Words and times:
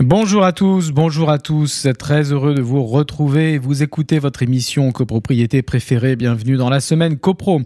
Bonjour 0.00 0.44
à 0.44 0.52
tous, 0.52 0.92
bonjour 0.92 1.28
à 1.28 1.38
tous. 1.38 1.88
Très 1.98 2.30
heureux 2.30 2.54
de 2.54 2.62
vous 2.62 2.84
retrouver. 2.84 3.58
Vous 3.58 3.82
écoutez 3.82 4.20
votre 4.20 4.44
émission 4.44 4.92
copropriété 4.92 5.60
préférée. 5.62 6.14
Bienvenue 6.14 6.56
dans 6.56 6.70
la 6.70 6.78
semaine 6.78 7.18
copro. 7.18 7.62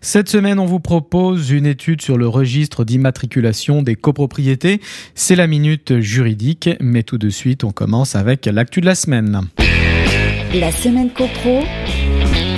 Cette 0.00 0.30
semaine, 0.30 0.58
on 0.58 0.64
vous 0.64 0.80
propose 0.80 1.50
une 1.50 1.66
étude 1.66 2.00
sur 2.00 2.16
le 2.16 2.26
registre 2.26 2.84
d'immatriculation 2.84 3.82
des 3.82 3.96
copropriétés. 3.96 4.80
C'est 5.14 5.36
la 5.36 5.46
minute 5.46 6.00
juridique, 6.00 6.70
mais 6.80 7.02
tout 7.02 7.18
de 7.18 7.28
suite, 7.28 7.64
on 7.64 7.70
commence 7.70 8.16
avec 8.16 8.46
l'actu 8.46 8.80
de 8.80 8.86
la 8.86 8.94
semaine. 8.94 9.42
La 10.54 10.72
semaine 10.72 11.10
copro, 11.10 11.60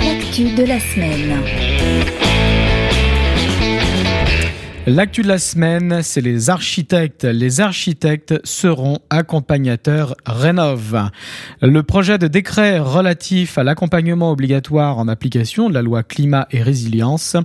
l'actu 0.05 0.55
de 0.55 0.63
la 0.63 0.79
semaine. 0.79 2.36
L'actu 4.89 5.21
de 5.21 5.27
la 5.27 5.37
semaine, 5.37 5.99
c'est 6.01 6.21
les 6.21 6.49
architectes. 6.49 7.25
Les 7.25 7.59
architectes 7.59 8.39
seront 8.45 8.99
accompagnateurs 9.09 10.15
Rénov. 10.25 11.09
Le 11.61 11.83
projet 11.83 12.17
de 12.17 12.29
décret 12.29 12.79
relatif 12.79 13.57
à 13.57 13.65
l'accompagnement 13.65 14.31
obligatoire 14.31 14.97
en 14.97 15.09
application 15.09 15.67
de 15.67 15.73
la 15.73 15.81
loi 15.81 16.03
climat 16.03 16.47
et 16.51 16.63
résilience 16.63 17.35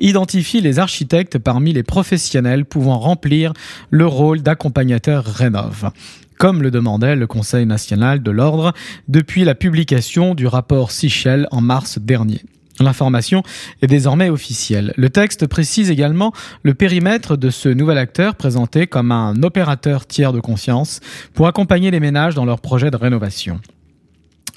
identifie 0.00 0.60
les 0.60 0.80
architectes 0.80 1.38
parmi 1.38 1.72
les 1.72 1.84
professionnels 1.84 2.64
pouvant 2.64 2.98
remplir 2.98 3.52
le 3.90 4.06
rôle 4.06 4.42
d'accompagnateur 4.42 5.24
Rénov 5.24 5.92
comme 6.40 6.60
le 6.62 6.72
demandait 6.72 7.14
le 7.14 7.26
Conseil 7.28 7.66
national 7.66 8.20
de 8.22 8.30
l'ordre 8.32 8.72
depuis 9.06 9.44
la 9.44 9.54
publication 9.54 10.34
du 10.34 10.48
rapport 10.48 10.90
Sichel 10.90 11.46
en 11.52 11.60
mars 11.60 12.00
dernier. 12.00 12.40
L'information 12.80 13.42
est 13.82 13.86
désormais 13.86 14.30
officielle. 14.30 14.94
Le 14.96 15.10
texte 15.10 15.46
précise 15.46 15.90
également 15.90 16.32
le 16.62 16.74
périmètre 16.74 17.36
de 17.36 17.50
ce 17.50 17.68
nouvel 17.68 17.98
acteur 17.98 18.34
présenté 18.34 18.86
comme 18.86 19.12
un 19.12 19.42
opérateur 19.42 20.06
tiers 20.06 20.32
de 20.32 20.40
confiance 20.40 21.00
pour 21.34 21.46
accompagner 21.46 21.90
les 21.90 22.00
ménages 22.00 22.34
dans 22.34 22.44
leurs 22.44 22.60
projets 22.60 22.90
de 22.90 22.96
rénovation. 22.96 23.60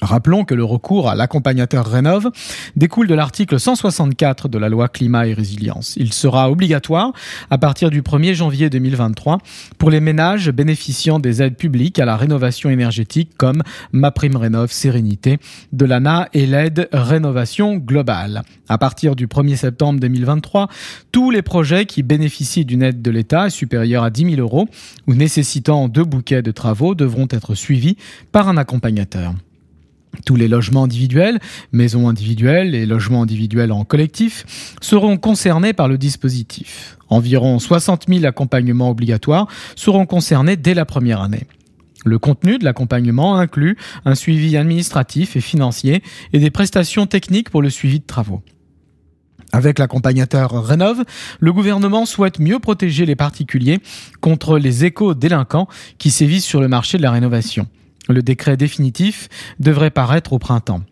Rappelons 0.04 0.44
que 0.44 0.54
le 0.54 0.64
recours 0.64 1.08
à 1.08 1.14
l'accompagnateur 1.14 1.86
Rénov 1.86 2.30
découle 2.76 3.06
de 3.06 3.14
l'article 3.14 3.58
164 3.58 4.48
de 4.48 4.58
la 4.58 4.68
loi 4.68 4.88
Climat 4.88 5.26
et 5.26 5.32
Résilience. 5.32 5.94
Il 5.96 6.12
sera 6.12 6.50
obligatoire 6.50 7.12
à 7.50 7.56
partir 7.56 7.88
du 7.88 8.02
1er 8.02 8.34
janvier 8.34 8.68
2023 8.68 9.38
pour 9.78 9.90
les 9.90 10.00
ménages 10.00 10.50
bénéficiant 10.50 11.18
des 11.18 11.42
aides 11.42 11.56
publiques 11.56 11.98
à 11.98 12.04
la 12.04 12.18
rénovation 12.18 12.68
énergétique 12.68 13.30
comme 13.38 13.62
MaPrimeRénov 13.92 14.70
Sérénité 14.70 15.38
de 15.72 15.86
l'ANA 15.86 16.28
et 16.34 16.46
l'aide 16.46 16.88
Rénovation 16.92 17.76
Globale. 17.76 18.42
À 18.68 18.76
partir 18.76 19.16
du 19.16 19.26
1er 19.26 19.56
septembre 19.56 20.00
2023, 20.00 20.68
tous 21.12 21.30
les 21.30 21.42
projets 21.42 21.86
qui 21.86 22.02
bénéficient 22.02 22.66
d'une 22.66 22.82
aide 22.82 23.00
de 23.00 23.10
l'État 23.10 23.48
supérieure 23.48 24.04
à 24.04 24.10
10 24.10 24.36
000 24.36 24.40
euros 24.40 24.68
ou 25.06 25.14
nécessitant 25.14 25.88
deux 25.88 26.04
bouquets 26.04 26.42
de 26.42 26.50
travaux 26.50 26.94
devront 26.94 27.28
être 27.30 27.54
suivis 27.54 27.96
par 28.32 28.48
un 28.48 28.58
accompagnateur. 28.58 29.34
Tous 30.24 30.36
les 30.36 30.48
logements 30.48 30.84
individuels, 30.84 31.38
maisons 31.72 32.08
individuelles 32.08 32.74
et 32.74 32.86
logements 32.86 33.22
individuels 33.22 33.72
en 33.72 33.84
collectif 33.84 34.74
seront 34.80 35.16
concernés 35.16 35.72
par 35.72 35.88
le 35.88 35.98
dispositif. 35.98 36.96
Environ 37.08 37.58
60 37.58 38.06
000 38.08 38.24
accompagnements 38.24 38.90
obligatoires 38.90 39.48
seront 39.76 40.06
concernés 40.06 40.56
dès 40.56 40.74
la 40.74 40.84
première 40.84 41.20
année. 41.20 41.46
Le 42.04 42.18
contenu 42.18 42.58
de 42.58 42.64
l'accompagnement 42.64 43.36
inclut 43.36 43.76
un 44.04 44.14
suivi 44.14 44.56
administratif 44.56 45.36
et 45.36 45.40
financier 45.40 46.02
et 46.32 46.38
des 46.38 46.50
prestations 46.50 47.06
techniques 47.06 47.50
pour 47.50 47.62
le 47.62 47.70
suivi 47.70 48.00
de 48.00 48.04
travaux. 48.04 48.42
Avec 49.52 49.78
l'accompagnateur 49.78 50.64
Rénov, 50.64 51.04
le 51.38 51.52
gouvernement 51.52 52.06
souhaite 52.06 52.40
mieux 52.40 52.58
protéger 52.58 53.06
les 53.06 53.14
particuliers 53.14 53.78
contre 54.20 54.58
les 54.58 54.84
échos 54.84 55.14
délinquants 55.14 55.68
qui 55.98 56.10
sévissent 56.10 56.44
sur 56.44 56.60
le 56.60 56.68
marché 56.68 56.98
de 56.98 57.02
la 57.02 57.12
rénovation. 57.12 57.68
Le 58.08 58.22
décret 58.22 58.56
définitif 58.56 59.28
devrait 59.60 59.90
paraître 59.90 60.32
au 60.32 60.38
printemps. 60.38 60.82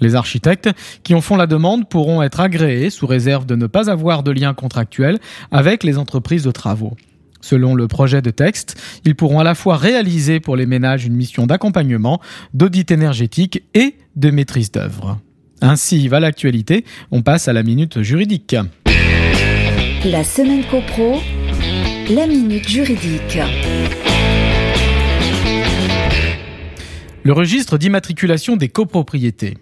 Les 0.00 0.14
architectes 0.14 0.70
qui 1.02 1.14
en 1.14 1.20
font 1.20 1.36
la 1.36 1.46
demande 1.46 1.88
pourront 1.88 2.22
être 2.22 2.40
agréés 2.40 2.90
sous 2.90 3.06
réserve 3.06 3.46
de 3.46 3.54
ne 3.54 3.66
pas 3.66 3.90
avoir 3.90 4.22
de 4.22 4.30
lien 4.30 4.54
contractuel 4.54 5.18
avec 5.50 5.84
les 5.84 5.98
entreprises 5.98 6.42
de 6.42 6.50
travaux. 6.50 6.96
Selon 7.40 7.74
le 7.74 7.88
projet 7.88 8.22
de 8.22 8.30
texte, 8.30 8.80
ils 9.04 9.14
pourront 9.14 9.38
à 9.38 9.44
la 9.44 9.54
fois 9.54 9.76
réaliser 9.76 10.40
pour 10.40 10.56
les 10.56 10.66
ménages 10.66 11.04
une 11.04 11.14
mission 11.14 11.46
d'accompagnement, 11.46 12.20
d'audit 12.54 12.90
énergétique 12.90 13.62
et 13.74 13.96
de 14.16 14.30
maîtrise 14.30 14.72
d'œuvre. 14.72 15.18
Ainsi 15.60 16.08
va 16.08 16.20
l'actualité, 16.20 16.84
on 17.10 17.22
passe 17.22 17.48
à 17.48 17.52
la 17.52 17.62
minute 17.62 18.00
juridique. 18.00 18.56
La 20.04 20.24
semaine 20.24 20.64
copro, 20.70 21.20
la 22.10 22.26
minute 22.26 22.68
juridique. 22.68 23.38
Le 27.24 27.32
registre 27.32 27.78
d'immatriculation 27.78 28.56
des 28.56 28.68
copropriétés. 28.68 29.56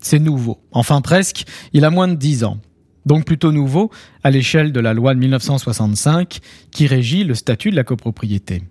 C'est 0.00 0.20
nouveau. 0.20 0.60
Enfin 0.70 1.00
presque, 1.00 1.46
il 1.72 1.84
a 1.84 1.90
moins 1.90 2.06
de 2.06 2.14
10 2.14 2.44
ans. 2.44 2.58
Donc 3.06 3.24
plutôt 3.24 3.50
nouveau 3.50 3.90
à 4.22 4.30
l'échelle 4.30 4.70
de 4.70 4.78
la 4.78 4.94
loi 4.94 5.14
de 5.14 5.18
1965 5.18 6.38
qui 6.70 6.86
régit 6.86 7.24
le 7.24 7.34
statut 7.34 7.72
de 7.72 7.76
la 7.76 7.82
copropriété. 7.82 8.62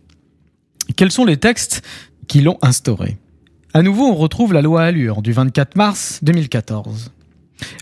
Quels 0.95 1.11
sont 1.11 1.25
les 1.25 1.35
textes 1.35 1.81
qui 2.27 2.39
l'ont 2.39 2.57
instauré? 2.61 3.17
À 3.73 3.81
nouveau, 3.81 4.05
on 4.05 4.15
retrouve 4.15 4.53
la 4.53 4.61
loi 4.61 4.81
Allure 4.81 5.21
du 5.21 5.33
24 5.33 5.75
mars 5.75 6.19
2014. 6.21 7.11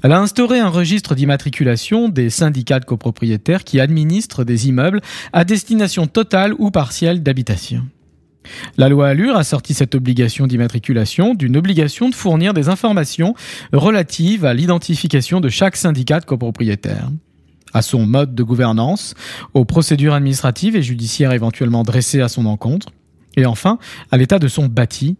Elle 0.01 0.13
a 0.13 0.19
instauré 0.19 0.59
un 0.59 0.69
registre 0.69 1.13
d'immatriculation 1.13 2.09
des 2.09 2.31
syndicats 2.31 2.79
de 2.79 2.85
copropriétaires 2.85 3.65
qui 3.65 3.79
administrent 3.79 4.43
des 4.43 4.67
immeubles 4.67 5.01
à 5.31 5.43
destination 5.43 6.07
totale 6.07 6.55
ou 6.57 6.71
partielle 6.71 7.21
d'habitation. 7.21 7.85
La 8.77 8.89
loi 8.89 9.09
Allure 9.09 9.35
a 9.35 9.43
sorti 9.43 9.73
cette 9.73 9.95
obligation 9.95 10.47
d'immatriculation 10.47 11.33
d'une 11.33 11.57
obligation 11.57 12.09
de 12.09 12.15
fournir 12.15 12.53
des 12.53 12.69
informations 12.69 13.35
relatives 13.73 14.45
à 14.45 14.53
l'identification 14.53 15.41
de 15.41 15.49
chaque 15.49 15.75
syndicat 15.75 16.19
de 16.19 16.25
copropriétaires, 16.25 17.09
à 17.73 17.81
son 17.81 18.05
mode 18.05 18.35
de 18.35 18.43
gouvernance, 18.43 19.13
aux 19.53 19.65
procédures 19.65 20.13
administratives 20.13 20.75
et 20.75 20.83
judiciaires 20.83 21.31
éventuellement 21.31 21.83
dressées 21.83 22.21
à 22.21 22.29
son 22.29 22.45
encontre, 22.45 22.87
et 23.37 23.45
enfin 23.45 23.79
à 24.11 24.17
l'état 24.17 24.39
de 24.39 24.47
son 24.47 24.67
bâti, 24.67 25.17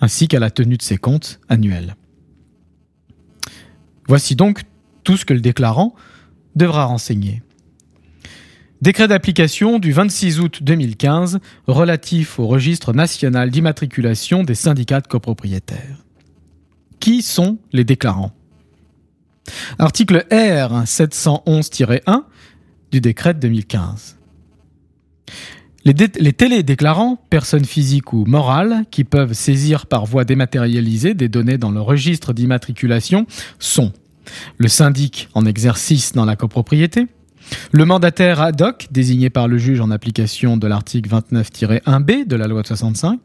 ainsi 0.00 0.28
qu'à 0.28 0.40
la 0.40 0.50
tenue 0.50 0.76
de 0.76 0.82
ses 0.82 0.96
comptes 0.96 1.40
annuels. 1.48 1.96
Voici 4.08 4.34
donc 4.34 4.62
tout 5.04 5.16
ce 5.16 5.24
que 5.24 5.34
le 5.34 5.40
déclarant 5.40 5.94
devra 6.56 6.84
renseigner. 6.84 7.42
Décret 8.82 9.06
d'application 9.06 9.78
du 9.78 9.92
26 9.92 10.40
août 10.40 10.58
2015 10.60 11.38
relatif 11.68 12.40
au 12.40 12.48
registre 12.48 12.92
national 12.92 13.48
d'immatriculation 13.48 14.42
des 14.42 14.56
syndicats 14.56 15.00
de 15.00 15.06
copropriétaires. 15.06 16.04
Qui 16.98 17.22
sont 17.22 17.58
les 17.72 17.84
déclarants? 17.84 18.32
Article 19.78 20.26
R 20.32 20.82
711-1 20.82 22.24
du 22.90 23.00
décret 23.00 23.34
de 23.34 23.38
2015. 23.38 24.18
Les, 25.84 25.94
les 26.18 26.32
télédéclarants, 26.32 27.22
personnes 27.30 27.64
physiques 27.64 28.12
ou 28.12 28.24
morales, 28.24 28.84
qui 28.90 29.04
peuvent 29.04 29.34
saisir 29.34 29.86
par 29.86 30.06
voie 30.06 30.24
dématérialisée 30.24 31.14
des 31.14 31.28
données 31.28 31.56
dans 31.56 31.70
le 31.70 31.80
registre 31.80 32.32
d'immatriculation 32.32 33.26
sont 33.60 33.92
le 34.58 34.66
syndic 34.66 35.28
en 35.34 35.46
exercice 35.46 36.14
dans 36.14 36.24
la 36.24 36.34
copropriété, 36.34 37.06
le 37.70 37.84
mandataire 37.84 38.40
ad 38.40 38.60
hoc, 38.60 38.88
désigné 38.90 39.30
par 39.30 39.48
le 39.48 39.58
juge 39.58 39.80
en 39.80 39.90
application 39.90 40.56
de 40.56 40.66
l'article 40.66 41.10
29-1b 41.10 42.26
de 42.26 42.36
la 42.36 42.46
loi 42.46 42.62
de 42.62 42.66
65. 42.66 43.20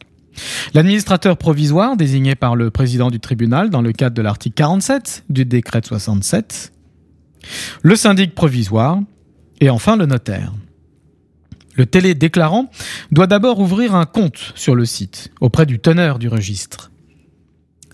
L'administrateur 0.74 1.38
provisoire, 1.38 1.98
désigné 1.98 2.36
par 2.36 2.56
le 2.56 2.70
président 2.70 3.10
du 3.10 3.20
tribunal 3.20 3.70
dans 3.70 3.82
le 3.82 3.92
cadre 3.92 4.16
de 4.16 4.22
l'article 4.22 4.56
47 4.56 5.26
du 5.30 5.46
décret 5.46 5.82
de 5.82 5.88
67. 5.88 6.72
Le 7.82 7.96
syndic 7.96 8.36
provisoire. 8.36 9.00
Et 9.60 9.72
enfin 9.72 9.96
le 9.96 10.06
notaire. 10.06 10.54
Le 11.76 11.88
télédéclarant 11.88 12.70
doit 13.12 13.28
d'abord 13.28 13.60
ouvrir 13.60 13.96
un 13.96 14.06
compte 14.06 14.54
sur 14.56 14.76
le 14.76 14.86
site 14.86 15.32
auprès 15.42 15.66
du 15.66 15.80
teneur 15.80 16.20
du 16.20 16.28
registre. 16.28 16.92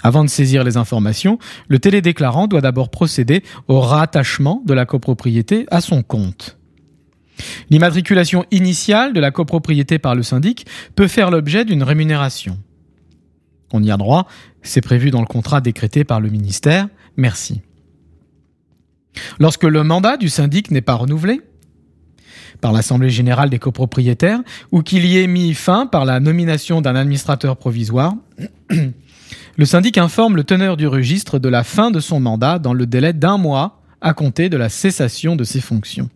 Avant 0.03 0.23
de 0.23 0.29
saisir 0.29 0.63
les 0.63 0.75
informations, 0.77 1.39
le 1.69 1.79
télédéclarant 1.79 2.47
doit 2.47 2.61
d'abord 2.61 2.89
procéder 2.89 3.41
au 3.67 3.79
rattachement 3.79 4.61
de 4.65 4.73
la 4.73 4.85
copropriété 4.85 5.65
à 5.71 5.79
son 5.79 6.03
compte. 6.03 6.57
L'immatriculation 7.69 8.45
initiale 8.51 9.13
de 9.13 9.19
la 9.19 9.31
copropriété 9.31 9.97
par 9.97 10.13
le 10.13 10.21
syndic 10.21 10.67
peut 10.95 11.07
faire 11.07 11.31
l'objet 11.31 11.65
d'une 11.65 11.81
rémunération. 11.81 12.59
On 13.71 13.81
y 13.81 13.89
a 13.89 13.97
droit, 13.97 14.27
c'est 14.61 14.81
prévu 14.81 15.09
dans 15.09 15.21
le 15.21 15.25
contrat 15.25 15.61
décrété 15.61 16.03
par 16.03 16.19
le 16.19 16.29
ministère. 16.29 16.89
Merci. 17.17 17.61
Lorsque 19.39 19.63
le 19.63 19.83
mandat 19.83 20.17
du 20.17 20.29
syndic 20.29 20.69
n'est 20.69 20.81
pas 20.81 20.93
renouvelé, 20.93 21.41
par 22.61 22.71
l'Assemblée 22.71 23.09
générale 23.09 23.49
des 23.49 23.59
copropriétaires 23.59 24.39
ou 24.71 24.83
qu'il 24.83 25.05
y 25.05 25.17
ait 25.17 25.27
mis 25.27 25.53
fin 25.53 25.85
par 25.85 26.05
la 26.05 26.21
nomination 26.21 26.79
d'un 26.79 26.95
administrateur 26.95 27.57
provisoire, 27.57 28.13
le 29.57 29.65
syndic 29.65 29.97
informe 29.97 30.35
le 30.35 30.43
teneur 30.43 30.77
du 30.77 30.87
registre 30.87 31.39
de 31.39 31.49
la 31.49 31.63
fin 31.63 31.91
de 31.91 31.99
son 31.99 32.19
mandat 32.19 32.59
dans 32.59 32.73
le 32.73 32.85
délai 32.85 33.13
d'un 33.13 33.37
mois 33.37 33.81
à 34.01 34.13
compter 34.13 34.49
de 34.49 34.57
la 34.57 34.69
cessation 34.69 35.35
de 35.35 35.43
ses 35.43 35.61
fonctions. 35.61 36.09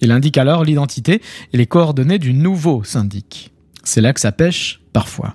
Il 0.00 0.10
indique 0.10 0.36
alors 0.36 0.64
l'identité 0.64 1.22
et 1.52 1.56
les 1.56 1.66
coordonnées 1.66 2.18
du 2.18 2.34
nouveau 2.34 2.82
syndic. 2.82 3.52
C'est 3.84 4.00
là 4.00 4.12
que 4.12 4.20
ça 4.20 4.32
pêche 4.32 4.80
parfois. 4.92 5.34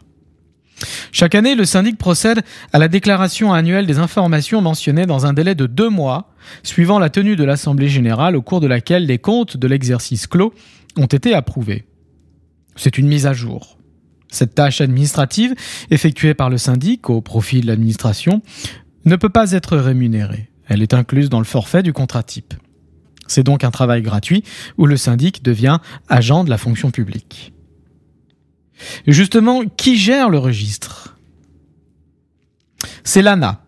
Chaque 1.12 1.36
année, 1.36 1.56
le 1.56 1.66
syndic 1.66 1.98
procède 1.98 2.44
à 2.72 2.78
la 2.78 2.88
déclaration 2.88 3.54
annuelle 3.54 3.88
des 3.88 3.98
informations 3.98 4.62
mentionnées 4.62 5.06
dans 5.06 5.26
un 5.26 5.34
délai 5.34 5.56
de 5.56 5.66
deux 5.66 5.90
mois, 5.90 6.30
suivant 6.64 7.00
la 7.00 7.10
tenue 7.10 7.36
de 7.36 7.44
l'Assemblée 7.44 7.90
générale 7.90 8.36
au 8.36 8.42
cours 8.42 8.60
de 8.60 8.68
laquelle 8.68 9.06
les 9.06 9.18
comptes 9.18 9.58
de 9.58 9.68
l'exercice 9.68 10.28
clos 10.28 10.54
ont 10.98 11.06
été 11.06 11.34
approuvés. 11.34 11.86
C'est 12.76 12.98
une 12.98 13.08
mise 13.08 13.26
à 13.26 13.34
jour. 13.34 13.78
Cette 14.30 14.56
tâche 14.56 14.82
administrative, 14.82 15.56
effectuée 15.90 16.34
par 16.34 16.50
le 16.50 16.58
syndic 16.58 17.10
au 17.10 17.22
profit 17.22 17.62
de 17.62 17.68
l'administration, 17.68 18.42
ne 19.06 19.16
peut 19.16 19.30
pas 19.30 19.52
être 19.52 19.78
rémunérée. 19.78 20.50
Elle 20.68 20.82
est 20.82 20.94
incluse 20.94 21.30
dans 21.30 21.40
le 21.40 21.46
forfait 21.46 21.84
du 21.84 21.94
contrat 21.94 22.24
type. 22.24 22.54
C'est 23.28 23.44
donc 23.44 23.64
un 23.64 23.72
travail 23.72 24.02
gratuit 24.02 24.44
où 24.78 24.86
le 24.86 24.98
syndic 24.98 25.44
devient 25.44 25.80
agent 26.10 26.44
de 26.44 26.50
la 26.50 26.58
fonction 26.58 26.92
publique. 26.92 27.54
Justement, 29.06 29.64
qui 29.66 29.98
gère 29.98 30.30
le 30.30 30.38
registre? 30.38 31.18
C'est 33.04 33.22
l'ANA, 33.22 33.64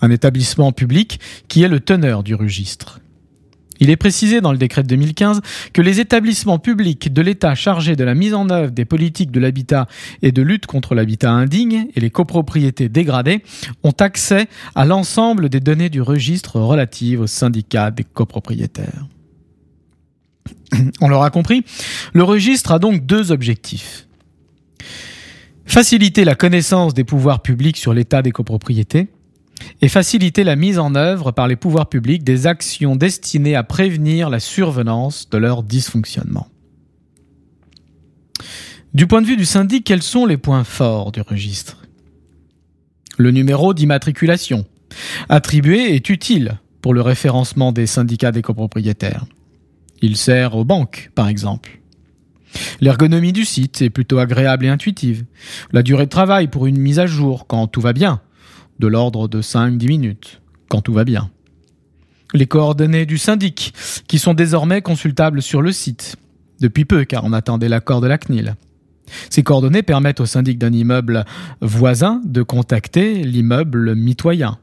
un 0.00 0.10
établissement 0.10 0.72
public 0.72 1.20
qui 1.48 1.62
est 1.62 1.68
le 1.68 1.80
teneur 1.80 2.22
du 2.22 2.34
registre. 2.34 3.00
Il 3.80 3.88
est 3.88 3.96
précisé 3.96 4.42
dans 4.42 4.52
le 4.52 4.58
décret 4.58 4.82
de 4.82 4.88
2015 4.88 5.40
que 5.72 5.80
les 5.80 6.00
établissements 6.00 6.58
publics 6.58 7.12
de 7.12 7.22
l'État 7.22 7.54
chargés 7.54 7.96
de 7.96 8.04
la 8.04 8.14
mise 8.14 8.34
en 8.34 8.50
œuvre 8.50 8.70
des 8.70 8.84
politiques 8.84 9.30
de 9.30 9.40
l'habitat 9.40 9.88
et 10.22 10.32
de 10.32 10.42
lutte 10.42 10.66
contre 10.66 10.94
l'habitat 10.94 11.30
indigne 11.30 11.86
et 11.94 12.00
les 12.00 12.10
copropriétés 12.10 12.90
dégradées 12.90 13.42
ont 13.82 13.94
accès 13.98 14.48
à 14.74 14.84
l'ensemble 14.84 15.48
des 15.48 15.60
données 15.60 15.88
du 15.88 16.02
registre 16.02 16.60
relatives 16.60 17.22
aux 17.22 17.26
syndicats 17.26 17.90
des 17.90 18.04
copropriétaires. 18.04 19.06
On 21.00 21.08
l'aura 21.08 21.30
compris, 21.30 21.64
le 22.12 22.22
registre 22.22 22.72
a 22.72 22.78
donc 22.78 23.06
deux 23.06 23.32
objectifs. 23.32 24.06
Faciliter 25.64 26.24
la 26.24 26.34
connaissance 26.34 26.94
des 26.94 27.04
pouvoirs 27.04 27.42
publics 27.42 27.76
sur 27.76 27.94
l'état 27.94 28.22
des 28.22 28.32
copropriétés 28.32 29.08
et 29.80 29.88
faciliter 29.88 30.44
la 30.44 30.56
mise 30.56 30.78
en 30.78 30.94
œuvre 30.94 31.32
par 31.32 31.48
les 31.48 31.56
pouvoirs 31.56 31.88
publics 31.88 32.24
des 32.24 32.46
actions 32.46 32.96
destinées 32.96 33.56
à 33.56 33.62
prévenir 33.62 34.30
la 34.30 34.40
survenance 34.40 35.28
de 35.30 35.38
leur 35.38 35.62
dysfonctionnement. 35.62 36.48
Du 38.92 39.06
point 39.06 39.22
de 39.22 39.26
vue 39.26 39.36
du 39.36 39.44
syndic, 39.44 39.84
quels 39.84 40.02
sont 40.02 40.26
les 40.26 40.36
points 40.36 40.64
forts 40.64 41.12
du 41.12 41.20
registre? 41.20 41.78
Le 43.18 43.30
numéro 43.30 43.74
d'immatriculation 43.74 44.64
attribué 45.28 45.94
est 45.94 46.08
utile 46.10 46.58
pour 46.82 46.94
le 46.94 47.00
référencement 47.00 47.72
des 47.72 47.86
syndicats 47.86 48.32
des 48.32 48.42
copropriétaires. 48.42 49.26
Il 50.02 50.16
sert 50.16 50.56
aux 50.56 50.64
banques, 50.64 51.10
par 51.14 51.28
exemple. 51.28 51.80
L'ergonomie 52.80 53.32
du 53.32 53.44
site 53.44 53.82
est 53.82 53.90
plutôt 53.90 54.18
agréable 54.18 54.64
et 54.64 54.68
intuitive. 54.68 55.24
La 55.72 55.82
durée 55.82 56.06
de 56.06 56.10
travail 56.10 56.48
pour 56.48 56.66
une 56.66 56.78
mise 56.78 56.98
à 56.98 57.06
jour, 57.06 57.46
quand 57.46 57.66
tout 57.66 57.80
va 57.80 57.92
bien, 57.92 58.20
de 58.80 58.86
l'ordre 58.88 59.28
de 59.28 59.42
5-10 59.42 59.86
minutes, 59.86 60.40
quand 60.68 60.80
tout 60.80 60.94
va 60.94 61.04
bien. 61.04 61.30
Les 62.32 62.46
coordonnées 62.46 63.06
du 63.06 63.18
syndic, 63.18 63.74
qui 64.08 64.18
sont 64.18 64.34
désormais 64.34 64.82
consultables 64.82 65.42
sur 65.42 65.62
le 65.62 65.70
site, 65.70 66.16
depuis 66.60 66.84
peu 66.84 67.04
car 67.04 67.24
on 67.24 67.32
attendait 67.32 67.68
l'accord 67.68 68.00
de 68.00 68.06
la 68.06 68.18
CNIL. 68.18 68.56
Ces 69.28 69.42
coordonnées 69.42 69.82
permettent 69.82 70.20
au 70.20 70.26
syndic 70.26 70.58
d'un 70.58 70.72
immeuble 70.72 71.24
voisin 71.60 72.20
de 72.24 72.42
contacter 72.42 73.22
l'immeuble 73.22 73.94
mitoyen, 73.94 74.58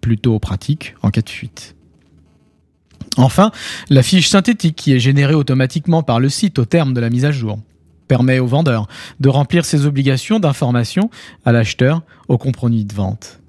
plutôt 0.00 0.38
pratique 0.38 0.94
en 1.02 1.10
cas 1.10 1.22
de 1.22 1.30
fuite. 1.30 1.74
Enfin, 3.16 3.52
la 3.88 4.02
fiche 4.02 4.28
synthétique 4.28 4.76
qui 4.76 4.92
est 4.92 5.00
générée 5.00 5.34
automatiquement 5.34 6.02
par 6.02 6.20
le 6.20 6.28
site 6.28 6.58
au 6.58 6.64
terme 6.64 6.92
de 6.92 7.00
la 7.00 7.10
mise 7.10 7.24
à 7.24 7.32
jour 7.32 7.58
permet 8.10 8.40
au 8.40 8.46
vendeur 8.48 8.88
de 9.20 9.28
remplir 9.28 9.64
ses 9.64 9.86
obligations 9.86 10.40
d'information 10.40 11.10
à 11.44 11.52
l'acheteur 11.52 12.02
au 12.26 12.38
compromis 12.38 12.84
de 12.84 12.92
vente. 12.92 13.40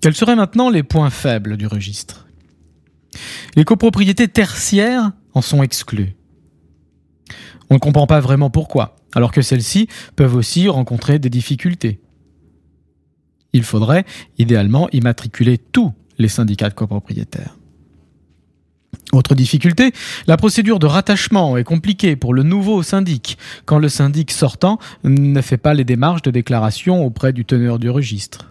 Quels 0.00 0.14
seraient 0.14 0.36
maintenant 0.36 0.70
les 0.70 0.82
points 0.82 1.10
faibles 1.10 1.58
du 1.58 1.66
registre? 1.66 2.28
Les 3.54 3.64
copropriétés 3.64 4.28
tertiaires 4.28 5.12
en 5.34 5.42
sont 5.42 5.62
exclues. 5.62 6.16
On 7.68 7.74
ne 7.74 7.78
comprend 7.78 8.06
pas 8.06 8.20
vraiment 8.20 8.48
pourquoi, 8.48 8.96
alors 9.14 9.32
que 9.32 9.42
celles-ci 9.42 9.86
peuvent 10.16 10.34
aussi 10.34 10.66
rencontrer 10.68 11.18
des 11.18 11.28
difficultés. 11.28 12.00
Il 13.52 13.64
faudrait 13.64 14.06
idéalement 14.38 14.88
immatriculer 14.92 15.58
tous 15.58 15.92
les 16.16 16.28
syndicats 16.28 16.70
de 16.70 16.74
copropriétaires. 16.74 17.54
Autre 19.12 19.34
difficulté, 19.34 19.92
la 20.26 20.36
procédure 20.36 20.78
de 20.78 20.86
rattachement 20.86 21.56
est 21.56 21.64
compliquée 21.64 22.16
pour 22.16 22.34
le 22.34 22.42
nouveau 22.42 22.82
syndic 22.82 23.38
quand 23.64 23.78
le 23.78 23.88
syndic 23.88 24.30
sortant 24.30 24.78
ne 25.04 25.40
fait 25.40 25.56
pas 25.56 25.74
les 25.74 25.84
démarches 25.84 26.22
de 26.22 26.30
déclaration 26.30 27.04
auprès 27.04 27.32
du 27.32 27.44
teneur 27.44 27.78
du 27.78 27.88
registre. 27.88 28.50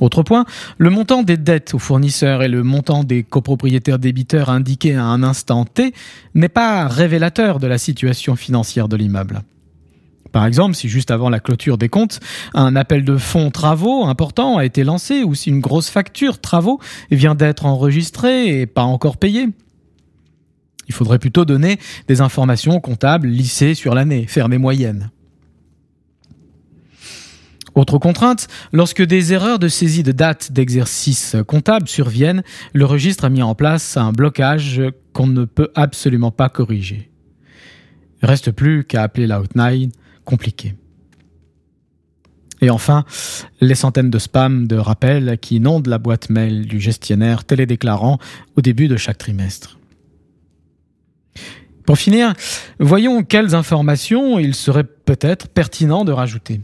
Autre 0.00 0.22
point, 0.22 0.44
le 0.78 0.90
montant 0.90 1.22
des 1.22 1.36
dettes 1.36 1.74
aux 1.74 1.78
fournisseurs 1.78 2.42
et 2.42 2.48
le 2.48 2.62
montant 2.62 3.04
des 3.04 3.22
copropriétaires 3.22 3.98
débiteurs 3.98 4.50
indiqués 4.50 4.96
à 4.96 5.04
un 5.04 5.22
instant 5.22 5.64
T 5.64 5.92
n'est 6.34 6.48
pas 6.48 6.88
révélateur 6.88 7.58
de 7.58 7.66
la 7.66 7.78
situation 7.78 8.34
financière 8.34 8.88
de 8.88 8.96
l'immeuble. 8.96 9.42
Par 10.32 10.46
exemple, 10.46 10.74
si 10.74 10.88
juste 10.88 11.10
avant 11.10 11.28
la 11.28 11.40
clôture 11.40 11.76
des 11.76 11.90
comptes, 11.90 12.18
un 12.54 12.74
appel 12.74 13.04
de 13.04 13.18
fonds 13.18 13.50
travaux 13.50 14.06
important 14.06 14.56
a 14.56 14.64
été 14.64 14.82
lancé 14.82 15.22
ou 15.22 15.34
si 15.34 15.50
une 15.50 15.60
grosse 15.60 15.90
facture 15.90 16.40
travaux 16.40 16.80
vient 17.10 17.34
d'être 17.34 17.66
enregistrée 17.66 18.60
et 18.60 18.66
pas 18.66 18.82
encore 18.82 19.18
payée. 19.18 19.48
Il 20.88 20.94
faudrait 20.94 21.18
plutôt 21.18 21.44
donner 21.44 21.78
des 22.08 22.20
informations 22.22 22.80
comptables 22.80 23.28
lissées 23.28 23.74
sur 23.74 23.94
l'année, 23.94 24.26
faire 24.26 24.48
des 24.48 24.58
moyennes. 24.58 25.10
Autre 27.74 27.98
contrainte, 27.98 28.48
lorsque 28.72 29.02
des 29.02 29.32
erreurs 29.32 29.58
de 29.58 29.68
saisie 29.68 30.02
de 30.02 30.12
date 30.12 30.52
d'exercice 30.52 31.36
comptable 31.46 31.88
surviennent, 31.88 32.42
le 32.74 32.84
registre 32.84 33.24
a 33.24 33.30
mis 33.30 33.42
en 33.42 33.54
place 33.54 33.96
un 33.96 34.12
blocage 34.12 34.82
qu'on 35.14 35.26
ne 35.26 35.44
peut 35.44 35.70
absolument 35.74 36.30
pas 36.30 36.50
corriger. 36.50 37.10
Reste 38.22 38.50
plus 38.50 38.84
qu'à 38.84 39.02
appeler 39.02 39.26
l'outline 39.26 39.90
compliqué. 40.24 40.74
Et 42.60 42.70
enfin, 42.70 43.04
les 43.60 43.74
centaines 43.74 44.10
de 44.10 44.18
spams 44.18 44.68
de 44.68 44.76
rappels 44.76 45.38
qui 45.40 45.56
inondent 45.56 45.88
la 45.88 45.98
boîte 45.98 46.30
mail 46.30 46.66
du 46.66 46.80
gestionnaire 46.80 47.44
télédéclarant 47.44 48.18
au 48.56 48.60
début 48.60 48.86
de 48.86 48.96
chaque 48.96 49.18
trimestre. 49.18 49.78
Pour 51.84 51.98
finir, 51.98 52.34
voyons 52.78 53.24
quelles 53.24 53.56
informations 53.56 54.38
il 54.38 54.54
serait 54.54 54.84
peut-être 54.84 55.48
pertinent 55.48 56.04
de 56.04 56.12
rajouter. 56.12 56.60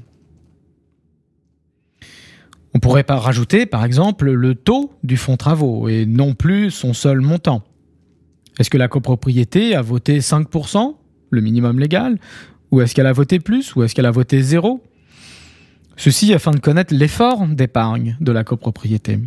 On 2.74 2.78
pourrait 2.78 3.02
pas 3.02 3.16
rajouter, 3.16 3.66
par 3.66 3.84
exemple, 3.84 4.30
le 4.30 4.54
taux 4.54 4.92
du 5.02 5.16
fonds 5.16 5.36
travaux 5.36 5.88
et 5.88 6.06
non 6.06 6.34
plus 6.34 6.70
son 6.70 6.92
seul 6.92 7.20
montant. 7.20 7.64
Est-ce 8.60 8.70
que 8.70 8.78
la 8.78 8.86
copropriété 8.86 9.74
a 9.74 9.82
voté 9.82 10.20
5%, 10.20 10.94
le 11.30 11.40
minimum 11.40 11.80
légal, 11.80 12.18
ou 12.70 12.80
est-ce 12.80 12.94
qu'elle 12.94 13.06
a 13.06 13.12
voté 13.12 13.40
plus 13.40 13.74
Ou 13.74 13.82
est-ce 13.82 13.94
qu'elle 13.94 14.06
a 14.06 14.10
voté 14.10 14.42
zéro? 14.42 14.82
Ceci 15.96 16.32
afin 16.32 16.52
de 16.52 16.60
connaître 16.60 16.94
l'effort 16.94 17.46
d'épargne 17.46 18.16
de 18.20 18.32
la 18.32 18.44
copropriété. 18.44 19.18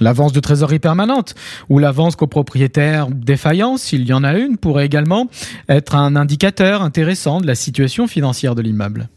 L'avance 0.00 0.32
de 0.32 0.40
trésorerie 0.40 0.80
permanente 0.80 1.34
ou 1.68 1.78
l'avance 1.78 2.16
copropriétaire 2.16 3.08
défaillance, 3.08 3.82
s'il 3.82 4.06
y 4.06 4.12
en 4.12 4.24
a 4.24 4.36
une, 4.36 4.56
pourrait 4.56 4.86
également 4.86 5.28
être 5.68 5.94
un 5.94 6.16
indicateur 6.16 6.82
intéressant 6.82 7.40
de 7.40 7.46
la 7.46 7.54
situation 7.54 8.08
financière 8.08 8.56
de 8.56 8.62
l'immeuble. 8.62 9.08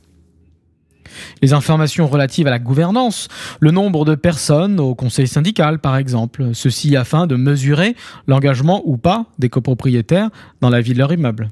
Les 1.42 1.54
informations 1.54 2.08
relatives 2.08 2.46
à 2.46 2.52
la 2.52 2.60
gouvernance, 2.60 3.28
le 3.60 3.72
nombre 3.72 4.06
de 4.06 4.14
personnes 4.14 4.80
au 4.80 4.94
conseil 4.94 5.28
syndical 5.28 5.80
par 5.80 5.98
exemple, 5.98 6.52
ceci 6.54 6.96
afin 6.96 7.26
de 7.26 7.36
mesurer 7.36 7.96
l'engagement 8.28 8.84
ou 8.86 8.98
pas 8.98 9.26
des 9.40 9.50
copropriétaires 9.50 10.30
dans 10.62 10.70
la 10.70 10.82
vie 10.82 10.94
de 10.94 11.00
leur 11.00 11.12
immeuble. 11.12 11.50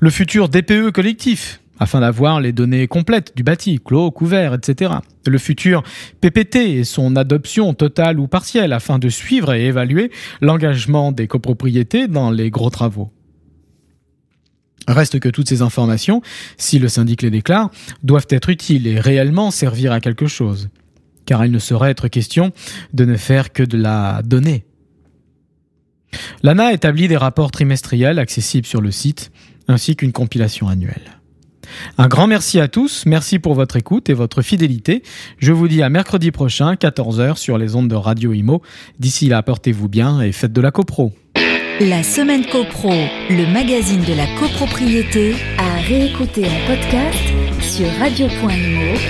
Le 0.00 0.10
futur 0.10 0.48
DPE 0.48 0.90
collectif, 0.92 1.60
afin 1.78 2.00
d'avoir 2.00 2.40
les 2.40 2.52
données 2.52 2.86
complètes 2.86 3.36
du 3.36 3.42
bâti, 3.42 3.80
clos, 3.84 4.10
couvert, 4.10 4.54
etc. 4.54 4.94
Le 5.26 5.38
futur 5.38 5.82
PPT 6.20 6.56
et 6.56 6.84
son 6.84 7.16
adoption 7.16 7.74
totale 7.74 8.18
ou 8.18 8.28
partielle 8.28 8.72
afin 8.72 8.98
de 8.98 9.08
suivre 9.08 9.52
et 9.52 9.66
évaluer 9.66 10.10
l'engagement 10.40 11.12
des 11.12 11.26
copropriétés 11.26 12.08
dans 12.08 12.30
les 12.30 12.50
gros 12.50 12.70
travaux. 12.70 13.12
Reste 14.88 15.18
que 15.18 15.28
toutes 15.28 15.48
ces 15.48 15.62
informations, 15.62 16.22
si 16.58 16.78
le 16.78 16.88
syndic 16.88 17.22
les 17.22 17.30
déclare, 17.30 17.70
doivent 18.04 18.28
être 18.30 18.50
utiles 18.50 18.86
et 18.86 19.00
réellement 19.00 19.50
servir 19.50 19.92
à 19.92 20.00
quelque 20.00 20.28
chose. 20.28 20.68
Car 21.24 21.44
il 21.44 21.50
ne 21.50 21.58
saurait 21.58 21.90
être 21.90 22.06
question 22.06 22.52
de 22.92 23.04
ne 23.04 23.16
faire 23.16 23.52
que 23.52 23.64
de 23.64 23.76
la 23.76 24.22
donnée 24.24 24.65
L'ANA 26.42 26.72
établit 26.72 27.08
des 27.08 27.16
rapports 27.16 27.50
trimestriels 27.50 28.18
accessibles 28.18 28.66
sur 28.66 28.80
le 28.80 28.90
site, 28.90 29.30
ainsi 29.68 29.96
qu'une 29.96 30.12
compilation 30.12 30.68
annuelle. 30.68 31.16
Un 31.98 32.08
grand 32.08 32.26
merci 32.26 32.60
à 32.60 32.68
tous, 32.68 33.04
merci 33.06 33.38
pour 33.38 33.54
votre 33.54 33.76
écoute 33.76 34.08
et 34.08 34.14
votre 34.14 34.42
fidélité. 34.42 35.02
Je 35.38 35.52
vous 35.52 35.68
dis 35.68 35.82
à 35.82 35.88
mercredi 35.88 36.30
prochain, 36.30 36.74
14h, 36.74 37.36
sur 37.36 37.58
les 37.58 37.74
ondes 37.74 37.88
de 37.88 37.94
Radio 37.94 38.32
Imo. 38.32 38.62
D'ici 38.98 39.28
là, 39.28 39.42
portez-vous 39.42 39.88
bien 39.88 40.20
et 40.20 40.32
faites 40.32 40.52
de 40.52 40.60
la 40.60 40.70
copro. 40.70 41.12
La 41.80 42.02
semaine 42.02 42.46
copro, 42.46 42.90
le 43.28 43.52
magazine 43.52 44.02
de 44.02 44.14
la 44.14 44.26
copropriété, 44.38 45.34
à 45.58 45.80
réécouter 45.82 46.46
en 46.46 46.66
podcast 46.66 47.18
sur 47.60 47.86
radio.imo 47.98 48.96